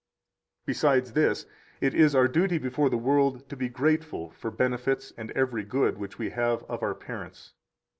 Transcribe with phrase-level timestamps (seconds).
[0.63, 1.45] 127 Besides this,
[1.79, 5.99] it is our duty before the world to be grateful for benefits and every good
[5.99, 7.53] which we have of our parents.